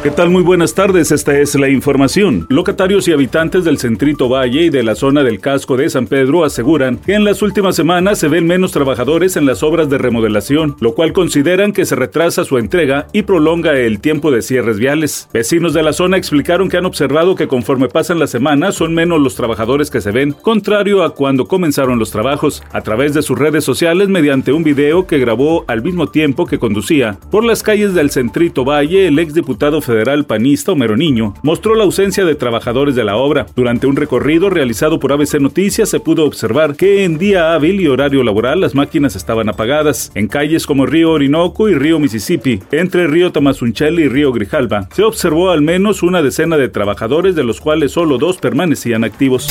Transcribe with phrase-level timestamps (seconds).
[0.00, 0.30] ¿Qué tal?
[0.30, 2.46] Muy buenas tardes, esta es la información.
[2.48, 6.44] Locatarios y habitantes del Centrito Valle y de la zona del casco de San Pedro
[6.44, 10.76] aseguran que en las últimas semanas se ven menos trabajadores en las obras de remodelación,
[10.78, 15.28] lo cual consideran que se retrasa su entrega y prolonga el tiempo de cierres viales.
[15.32, 19.20] Vecinos de la zona explicaron que han observado que conforme pasan las semanas son menos
[19.20, 22.62] los trabajadores que se ven, contrario a cuando comenzaron los trabajos.
[22.70, 26.60] A través de sus redes sociales, mediante un video que grabó al mismo tiempo que
[26.60, 31.84] conducía por las calles del Centrito Valle, el exdiputado federal panista Homero Niño mostró la
[31.84, 33.46] ausencia de trabajadores de la obra.
[33.56, 37.88] Durante un recorrido realizado por ABC Noticias se pudo observar que en día hábil y
[37.88, 40.12] horario laboral las máquinas estaban apagadas.
[40.14, 45.02] En calles como Río Orinoco y Río Mississippi, entre Río Tamazunchale y Río Grijalba, se
[45.02, 49.48] observó al menos una decena de trabajadores de los cuales solo dos permanecían activos.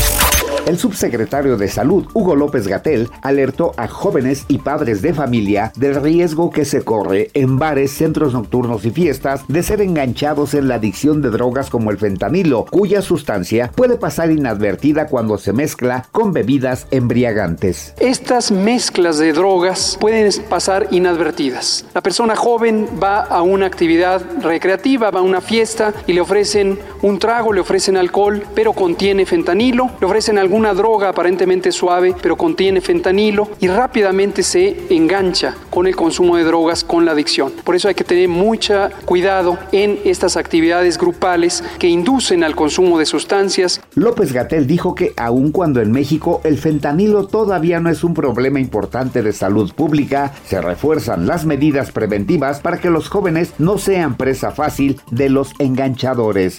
[0.67, 5.95] El subsecretario de Salud, Hugo López Gatel, alertó a jóvenes y padres de familia del
[5.95, 10.75] riesgo que se corre en bares, centros nocturnos y fiestas de ser enganchados en la
[10.75, 16.33] adicción de drogas como el fentanilo, cuya sustancia puede pasar inadvertida cuando se mezcla con
[16.33, 17.94] bebidas embriagantes.
[17.97, 21.86] Estas mezclas de drogas pueden pasar inadvertidas.
[21.95, 26.77] La persona joven va a una actividad recreativa, va a una fiesta y le ofrecen
[27.03, 32.16] un trago, le ofrecen alcohol, pero contiene fentanilo, le ofrecen algún una droga aparentemente suave,
[32.22, 37.53] pero contiene fentanilo y rápidamente se engancha con el consumo de drogas, con la adicción.
[37.64, 42.97] Por eso hay que tener mucho cuidado en estas actividades grupales que inducen al consumo
[42.97, 43.80] de sustancias.
[43.94, 48.59] López Gatel dijo que aun cuando en México el fentanilo todavía no es un problema
[48.59, 54.17] importante de salud pública, se refuerzan las medidas preventivas para que los jóvenes no sean
[54.17, 56.58] presa fácil de los enganchadores.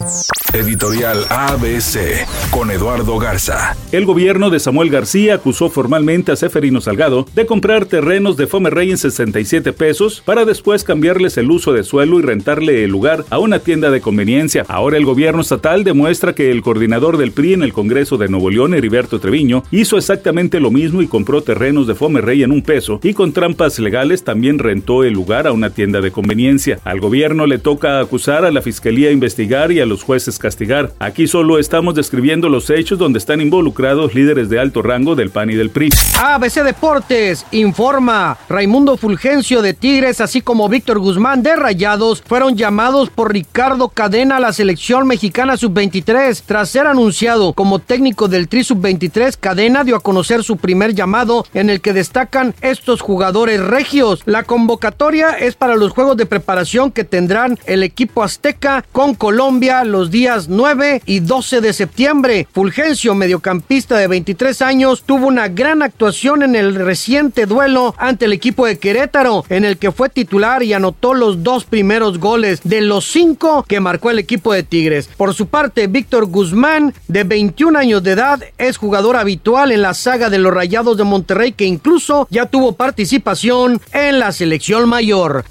[0.55, 3.77] Editorial ABC con Eduardo Garza.
[3.93, 8.91] El gobierno de Samuel García acusó formalmente a Seferino Salgado de comprar terrenos de Fomerrey
[8.91, 13.39] en 67 pesos para después cambiarles el uso de suelo y rentarle el lugar a
[13.39, 14.65] una tienda de conveniencia.
[14.69, 18.49] Ahora el gobierno estatal demuestra que el coordinador del PRI en el Congreso de Nuevo
[18.49, 23.01] León, Heriberto Treviño, hizo exactamente lo mismo y compró terrenos de Fomerrey en un peso
[23.03, 26.81] y con trampas legales también rentó el lugar a una tienda de conveniencia.
[26.85, 30.93] Al gobierno le toca acusar a la fiscalía investigar y a los jueces castigar.
[30.99, 35.51] Aquí solo estamos describiendo los hechos donde están involucrados líderes de alto rango del PAN
[35.51, 35.91] y del PRI.
[36.23, 38.37] ABC Deportes informa.
[38.49, 44.37] Raimundo Fulgencio de Tigres, así como Víctor Guzmán de Rayados, fueron llamados por Ricardo Cadena
[44.37, 46.43] a la selección mexicana sub-23.
[46.45, 51.47] Tras ser anunciado como técnico del Tri sub-23, Cadena dio a conocer su primer llamado
[51.55, 54.23] en el que destacan estos jugadores regios.
[54.25, 59.85] La convocatoria es para los juegos de preparación que tendrán el equipo azteca con Colombia
[59.85, 62.47] los días 9 y 12 de septiembre.
[62.53, 68.25] Fulgencio, mediocampista pista de 23 años, tuvo una gran actuación en el reciente duelo ante
[68.25, 72.61] el equipo de Querétaro, en el que fue titular y anotó los dos primeros goles
[72.65, 75.11] de los cinco que marcó el equipo de Tigres.
[75.17, 79.95] Por su parte, Víctor Guzmán, de 21 años de edad, es jugador habitual en la
[79.95, 85.45] saga de los Rayados de Monterrey, que incluso ya tuvo participación en la selección mayor.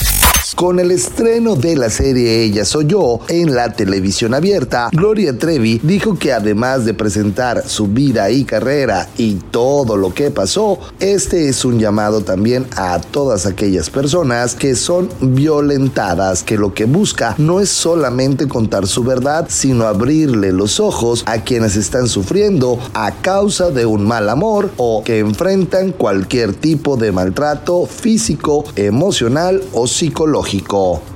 [0.56, 5.80] Con el estreno de la serie Ella Soy Yo en la televisión abierta, Gloria Trevi
[5.84, 11.48] dijo que además de presentar su vida y carrera y todo lo que pasó, este
[11.50, 17.36] es un llamado también a todas aquellas personas que son violentadas, que lo que busca
[17.38, 23.12] no es solamente contar su verdad, sino abrirle los ojos a quienes están sufriendo a
[23.12, 29.88] causa de un mal amor o que enfrentan cualquier tipo de maltrato físico, emocional o
[29.88, 30.27] psicológico.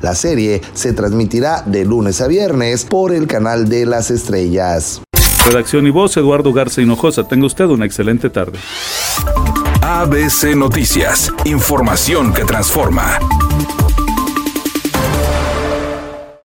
[0.01, 5.01] La serie se transmitirá de lunes a viernes por el canal de las estrellas.
[5.45, 7.27] Redacción y voz, Eduardo Garza Hinojosa.
[7.27, 8.59] Tenga usted una excelente tarde.
[9.81, 13.19] ABC Noticias, información que transforma.